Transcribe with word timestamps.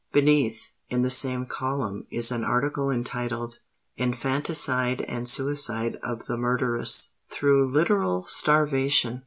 Beneath, 0.11 0.71
in 0.89 1.03
the 1.03 1.11
same 1.11 1.45
column, 1.45 2.07
is 2.09 2.31
an 2.31 2.43
article 2.43 2.89
entitled 2.89 3.59
'Infanticide, 3.97 5.01
and 5.01 5.29
Suicide 5.29 5.99
of 6.01 6.25
the 6.25 6.37
Murderess, 6.37 7.11
through 7.29 7.69
Literal 7.69 8.25
Starvation.' 8.27 9.19